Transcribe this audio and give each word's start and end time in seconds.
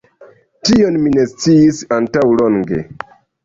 Tion 0.69 0.97
mi 1.03 1.11
ne 1.17 1.27
sciis 1.35 1.85
antaŭlonge 2.01 2.85